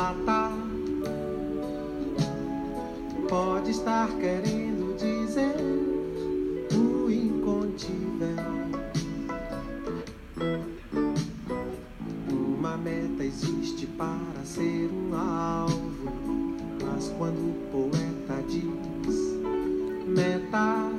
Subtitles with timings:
[0.00, 0.50] lata,
[3.28, 5.56] pode estar querendo dizer
[6.72, 8.36] o incontível.
[12.30, 19.20] Uma meta existe para ser um alvo, mas quando o poeta diz
[20.06, 20.90] meta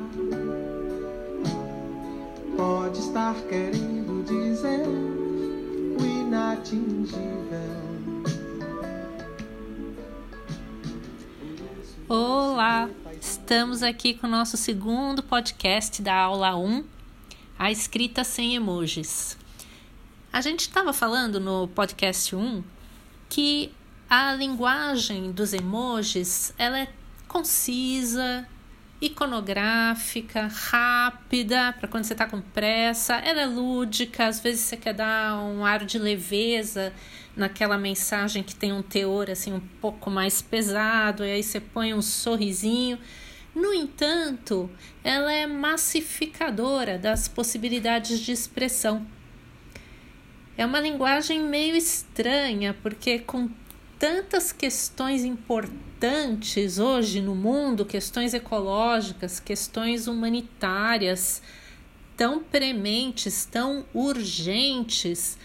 [2.56, 4.86] pode estar querendo dizer
[6.00, 8.01] o inatingível.
[12.14, 12.90] Olá,
[13.22, 16.84] estamos aqui com o nosso segundo podcast da aula 1,
[17.58, 19.38] a escrita sem emojis.
[20.34, 22.62] A gente estava falando no podcast 1
[23.30, 23.72] que
[24.10, 26.90] a linguagem dos emojis ela é
[27.30, 28.46] concisa,
[29.00, 33.16] iconográfica, rápida, para quando você está com pressa.
[33.20, 36.92] Ela é lúdica, às vezes você quer dar um ar de leveza
[37.36, 41.94] naquela mensagem que tem um teor assim um pouco mais pesado, e aí você põe
[41.94, 42.98] um sorrisinho.
[43.54, 44.70] No entanto,
[45.04, 49.06] ela é massificadora das possibilidades de expressão.
[50.58, 53.50] É uma linguagem meio estranha, porque com
[53.98, 61.42] tantas questões importantes hoje no mundo, questões ecológicas, questões humanitárias,
[62.16, 65.38] tão prementes, tão urgentes,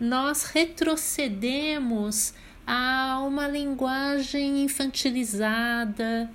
[0.00, 2.32] nós retrocedemos
[2.66, 6.30] a uma linguagem infantilizada,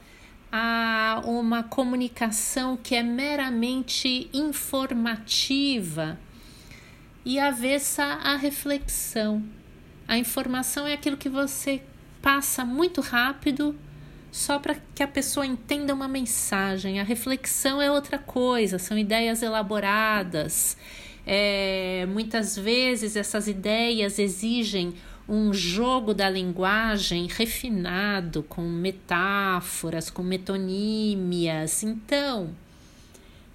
[0.52, 6.20] a uma comunicação que é meramente informativa
[7.26, 9.44] e avessa à reflexão.
[10.08, 11.82] A informação é aquilo que você
[12.22, 13.76] passa muito rápido
[14.32, 17.00] só para que a pessoa entenda uma mensagem.
[17.00, 20.78] A reflexão é outra coisa, são ideias elaboradas.
[21.26, 24.94] É, muitas vezes essas ideias exigem
[25.28, 31.82] um jogo da linguagem refinado, com metáforas, com metonímias.
[31.82, 32.52] Então,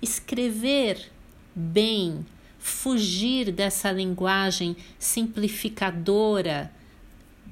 [0.03, 1.11] escrever
[1.55, 2.27] bem,
[2.59, 6.73] fugir dessa linguagem simplificadora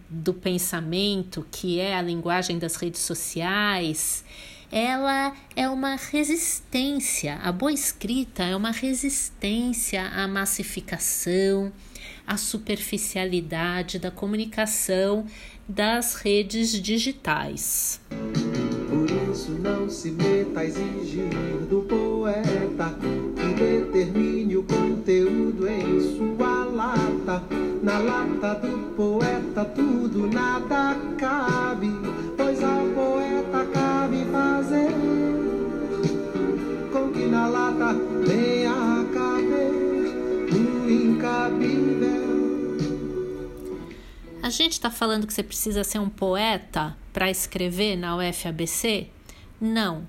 [0.09, 4.25] do pensamento, que é a linguagem das redes sociais,
[4.71, 7.37] ela é uma resistência.
[7.43, 11.73] A boa escrita é uma resistência à massificação,
[12.27, 15.27] à superficialidade da comunicação
[15.69, 18.01] das redes digitais.
[18.89, 21.29] Por isso não se meta a exigir
[21.69, 22.99] do poeta
[23.37, 27.43] que determine o conteúdo em sua lata.
[27.83, 31.89] Na lata do poeta tudo nada cabe,
[37.79, 37.95] lata
[38.27, 39.71] venha caber
[40.53, 42.19] o incabível.
[44.43, 49.09] A gente está falando que você precisa ser um poeta para escrever na UFABC?
[49.61, 50.07] Não.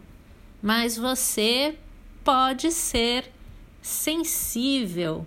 [0.62, 1.75] Mas você
[2.24, 3.31] pode ser
[3.81, 5.25] sensível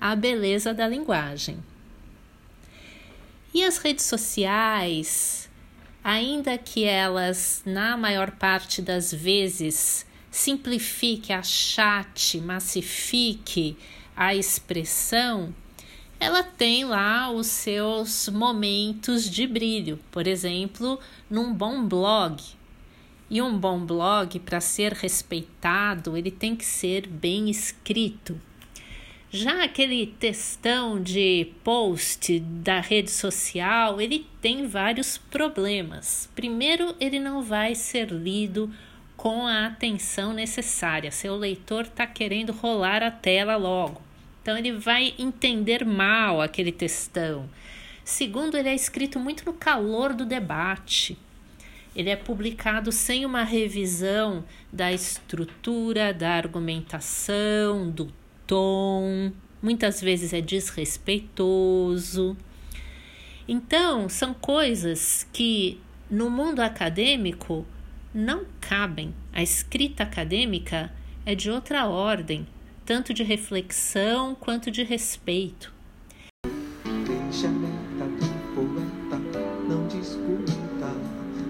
[0.00, 1.58] à beleza da linguagem.
[3.52, 5.50] E as redes sociais,
[6.04, 13.76] ainda que elas, na maior parte das vezes, simplifique, achate, massifique
[14.16, 15.54] a expressão,
[16.20, 19.98] ela tem lá os seus momentos de brilho.
[20.10, 22.42] Por exemplo, num bom blog.
[23.30, 28.38] E um bom blog, para ser respeitado, ele tem que ser bem escrito.
[29.30, 36.28] Já aquele textão de post da rede social, ele tem vários problemas.
[36.34, 38.68] Primeiro, ele não vai ser lido
[39.20, 41.10] com a atenção necessária.
[41.10, 44.00] Seu leitor está querendo rolar a tela logo.
[44.40, 47.46] Então ele vai entender mal aquele textão.
[48.02, 51.18] Segundo, ele é escrito muito no calor do debate.
[51.94, 58.10] Ele é publicado sem uma revisão da estrutura, da argumentação, do
[58.46, 59.32] tom.
[59.62, 62.34] Muitas vezes é desrespeitoso.
[63.46, 65.78] Então, são coisas que
[66.10, 67.66] no mundo acadêmico
[68.12, 69.14] não cabem.
[69.32, 70.92] A escrita acadêmica
[71.24, 72.46] é de outra ordem,
[72.84, 75.72] tanto de reflexão quanto de respeito.
[76.84, 79.18] Deixa a meta do poeta,
[79.68, 80.92] não disputa.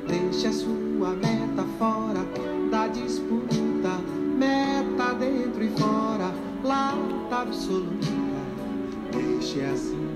[0.07, 2.25] Deixa a sua meta fora
[2.71, 3.99] da disputa.
[4.37, 8.07] Meta dentro e fora, lata absoluta.
[9.13, 10.10] Deixa simplesmente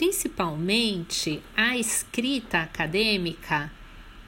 [0.00, 3.70] Principalmente a escrita acadêmica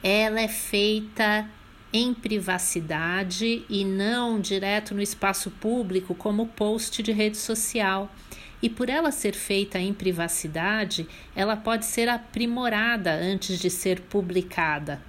[0.03, 1.49] ela é feita
[1.91, 8.13] em privacidade e não direto no espaço público como post de rede social.
[8.61, 15.01] E por ela ser feita em privacidade, ela pode ser aprimorada antes de ser publicada.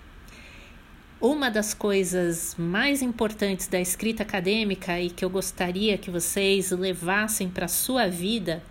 [1.21, 7.51] Uma das coisas mais importantes da escrita acadêmica e que eu gostaria que vocês levassem
[7.51, 8.63] para sua vida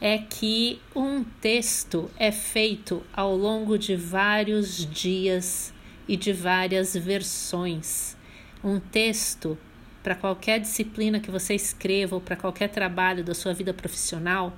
[0.00, 5.72] é que um texto é feito ao longo de vários dias
[6.06, 8.16] e de várias versões.
[8.62, 9.56] Um texto,
[10.02, 14.56] para qualquer disciplina que você escreva ou para qualquer trabalho da sua vida profissional,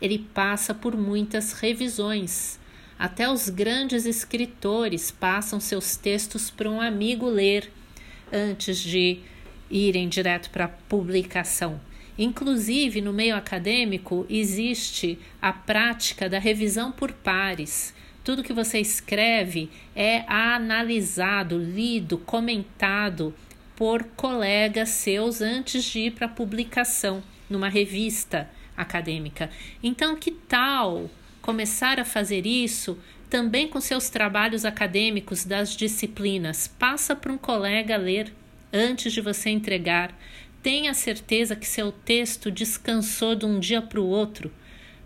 [0.00, 2.58] ele passa por muitas revisões.
[2.98, 7.70] Até os grandes escritores passam seus textos para um amigo ler
[8.32, 9.20] antes de
[9.70, 11.80] irem direto para a publicação.
[12.18, 17.94] Inclusive, no meio acadêmico, existe a prática da revisão por pares.
[18.24, 23.32] Tudo que você escreve é analisado, lido, comentado
[23.76, 29.48] por colegas seus antes de ir para publicação numa revista acadêmica.
[29.80, 31.08] Então, que tal
[31.40, 32.98] começar a fazer isso
[33.30, 36.66] também com seus trabalhos acadêmicos das disciplinas?
[36.66, 38.32] Passa para um colega ler
[38.72, 40.12] antes de você entregar.
[40.62, 44.52] Tenha certeza que seu texto descansou de um dia para o outro,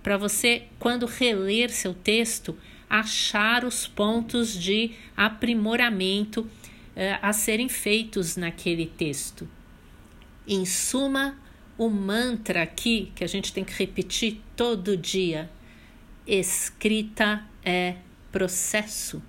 [0.02, 2.56] para você, quando reler seu texto,
[2.88, 6.48] achar os pontos de aprimoramento
[6.96, 9.48] eh, a serem feitos naquele texto.
[10.48, 11.38] Em suma,
[11.78, 15.50] o mantra aqui que a gente tem que repetir todo dia:
[16.26, 17.96] escrita é
[18.32, 19.22] processo.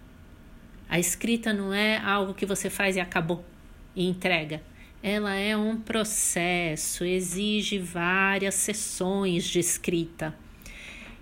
[0.90, 3.46] A escrita não é algo que você faz e acabou
[3.96, 4.62] e entrega
[5.04, 10.34] ela é um processo, exige várias sessões de escrita.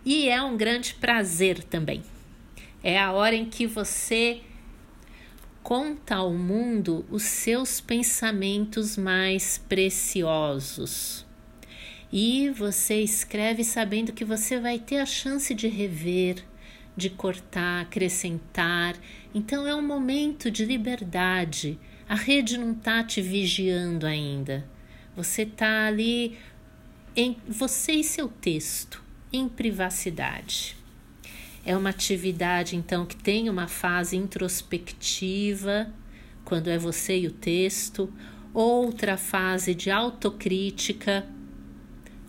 [0.06, 2.04] E é um grande prazer também.
[2.84, 4.42] É a hora em que você
[5.64, 11.26] conta ao mundo os seus pensamentos mais preciosos.
[12.14, 16.44] E você escreve sabendo que você vai ter a chance de rever,
[16.96, 18.96] de cortar, acrescentar.
[19.34, 21.80] Então é um momento de liberdade
[22.12, 24.66] a rede não está te vigiando ainda.
[25.16, 26.38] Você está ali
[27.16, 30.76] em você e seu texto, em privacidade.
[31.66, 35.90] É uma atividade então que tem uma fase introspectiva,
[36.44, 38.14] quando é você e o texto,
[38.54, 41.26] outra fase de autocrítica,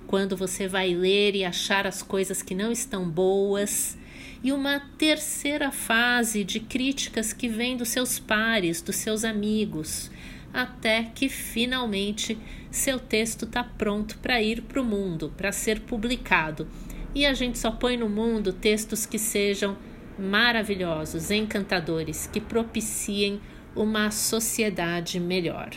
[0.07, 3.99] quando você vai ler e achar as coisas que não estão boas
[4.43, 10.11] e uma terceira fase de críticas que vem dos seus pares, dos seus amigos,
[10.53, 12.37] até que finalmente
[12.71, 16.67] seu texto está pronto para ir para o mundo, para ser publicado.
[17.15, 19.77] E a gente só põe no mundo textos que sejam
[20.19, 23.41] maravilhosos, encantadores, que propiciem
[23.77, 25.71] uma sociedade melhor.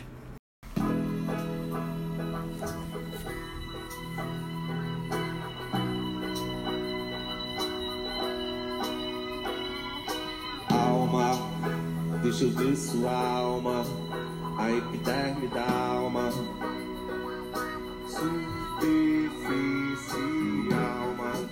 [12.38, 13.86] Deixa eu ver sua alma,
[14.58, 16.30] a epiderme da alma.
[18.10, 19.48] Superfície,
[20.74, 21.50] alma.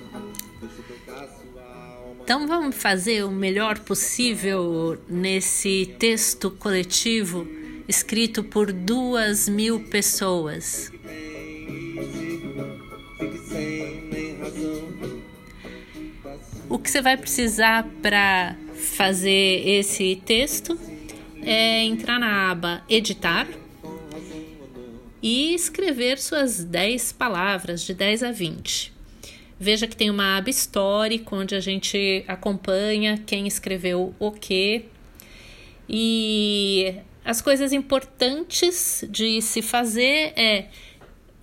[0.60, 2.18] Deixa eu tocar sua alma.
[2.22, 7.48] Então vamos fazer o melhor possível nesse texto coletivo
[7.88, 10.92] escrito por duas mil pessoas.
[16.68, 20.78] O que você vai precisar para fazer esse texto
[21.42, 23.48] é entrar na aba Editar
[25.22, 28.94] e escrever suas 10 palavras, de 10 a 20.
[29.60, 34.86] Veja que tem uma aba histórica onde a gente acompanha quem escreveu o que.
[35.88, 40.68] E as coisas importantes de se fazer é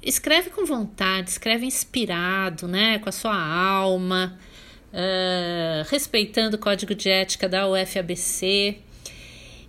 [0.03, 4.39] escreve com vontade, escreve inspirado, né, com a sua alma
[4.93, 8.79] uh, respeitando o código de ética da UFABC.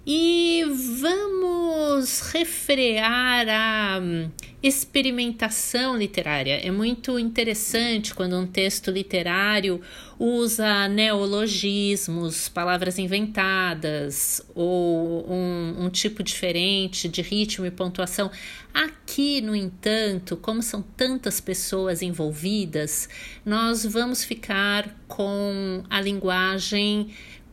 [0.06, 0.64] E
[1.00, 4.30] vamos refrear a hum,
[4.64, 6.60] experimentação literária.
[6.66, 9.82] É muito interessante quando um texto literário
[10.20, 18.30] usa neologismos, palavras inventadas ou um, um tipo diferente de ritmo e pontuação.
[18.72, 23.10] Aqui, no entanto, como são tantas pessoas envolvidas,
[23.44, 27.10] nós vamos ficar com a linguagem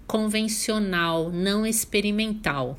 [0.06, 2.78] convencional, não experimental.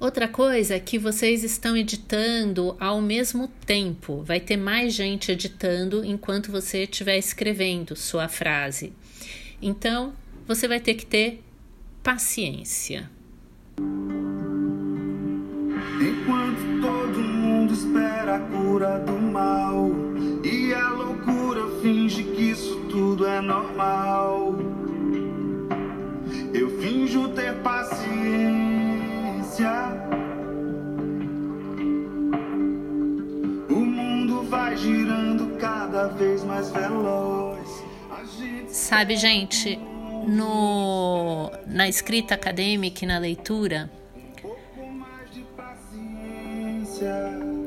[0.00, 4.22] Outra coisa é que vocês estão editando ao mesmo tempo.
[4.22, 8.92] Vai ter mais gente editando enquanto você estiver escrevendo sua frase.
[9.62, 10.12] Então,
[10.46, 11.42] você vai ter que ter
[12.02, 13.08] paciência.
[16.00, 19.90] Enquanto todo mundo espera a cura do mal
[20.44, 24.54] e a loucura finge que isso tudo é normal.
[26.52, 27.83] Eu finjo ter paciência.
[34.74, 37.84] Vai girando cada vez mais veloz.
[38.68, 39.76] Sabe, gente,
[40.26, 43.90] no, na escrita acadêmica e na leitura,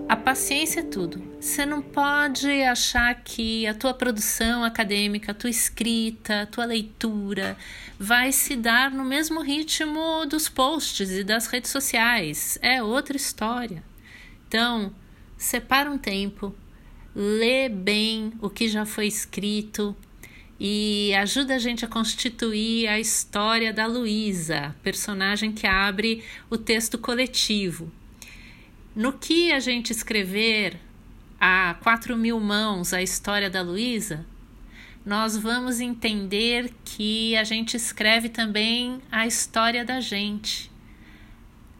[0.10, 1.22] a paciência é tudo.
[1.40, 7.56] Você não pode achar que a tua produção acadêmica, a tua escrita, a tua leitura
[7.98, 12.58] vai se dar no mesmo ritmo dos posts e das redes sociais.
[12.62, 13.82] É outra história.
[14.48, 14.94] Então,
[15.38, 16.56] separa um tempo,
[17.20, 19.96] lê bem o que já foi escrito,
[20.60, 26.98] e ajuda a gente a constituir a história da Luísa, personagem que abre o texto
[27.00, 27.92] coletivo.
[28.96, 30.80] No que a gente escrever
[31.40, 34.24] a quatro mil mãos a história da Luísa,
[35.04, 40.72] nós vamos entender que a gente escreve também a história da gente.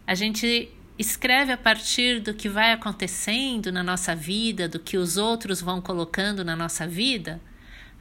[0.06, 5.18] A gente escreve a partir do que vai acontecendo na nossa vida, do que os
[5.18, 7.40] outros vão colocando na nossa vida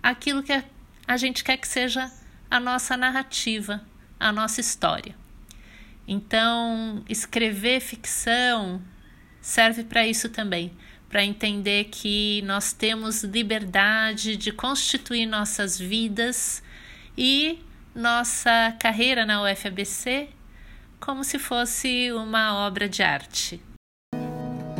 [0.02, 0.62] aquilo que
[1.06, 2.10] a gente quer que seja
[2.50, 3.84] a nossa narrativa,
[4.18, 5.14] a nossa história.
[6.06, 8.80] Então, escrever ficção
[9.40, 10.72] serve para isso também,
[11.08, 16.62] para entender que nós temos liberdade de constituir nossas vidas
[17.16, 17.58] e
[17.94, 20.28] nossa carreira na UFABC
[21.00, 23.62] como se fosse uma obra de arte.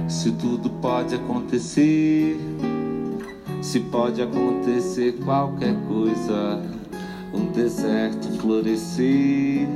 [0.09, 2.37] Se tudo pode acontecer
[3.67, 6.63] se pode acontecer qualquer coisa,
[7.35, 9.67] um deserto florescer,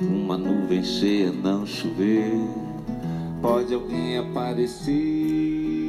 [0.00, 2.32] uma nuvem cheia não chover,
[3.40, 4.92] pode alguém aparecer.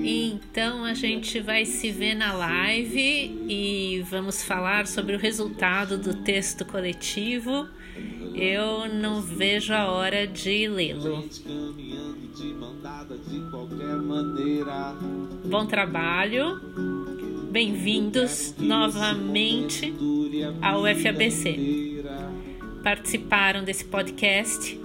[0.05, 6.13] Então a gente vai se ver na live e vamos falar sobre o resultado do
[6.13, 7.67] texto coletivo.
[8.33, 11.23] Eu não vejo a hora de lê-lo.
[15.45, 16.59] Bom trabalho,
[17.51, 19.93] bem-vindos novamente
[20.61, 22.01] ao UFABC.
[22.83, 24.79] Participaram desse podcast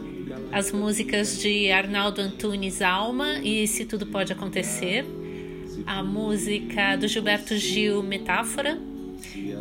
[0.53, 5.05] as músicas de Arnaldo Antunes Alma e Se Tudo Pode Acontecer,
[5.87, 8.79] a música do Gilberto Gil Metáfora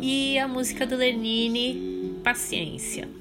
[0.02, 3.17] e a música do Lenine Paciência.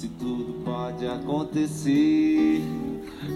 [0.00, 2.62] Se tudo pode acontecer,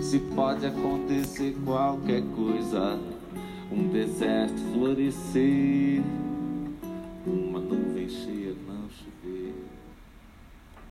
[0.00, 2.98] se pode acontecer qualquer coisa,
[3.70, 6.02] um deserto florescer,
[7.26, 8.43] uma nuvem cheia.